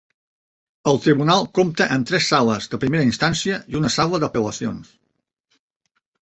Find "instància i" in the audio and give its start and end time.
3.09-3.79